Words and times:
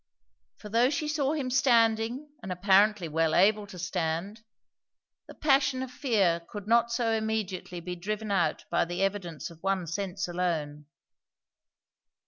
For 0.57 0.67
though 0.69 0.89
she 0.89 1.07
saw 1.07 1.33
him 1.33 1.51
standing 1.51 2.29
and 2.41 2.51
apparently 2.51 3.07
well 3.07 3.35
able 3.35 3.67
to 3.67 3.77
stand, 3.77 4.41
the 5.27 5.35
passion 5.35 5.83
of 5.83 5.91
fear 5.91 6.39
could 6.49 6.67
not 6.67 6.91
so 6.91 7.11
immediately 7.11 7.79
be 7.79 7.95
driven 7.95 8.31
out 8.31 8.65
by 8.71 8.83
the 8.83 9.03
evidence 9.03 9.51
of 9.51 9.61
one 9.61 9.85
sense 9.85 10.27
alone. 10.27 10.87